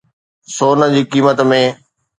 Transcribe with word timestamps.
سون 0.55 0.79
جي 0.93 1.01
قيمت 1.11 1.39
۾ 1.53 1.61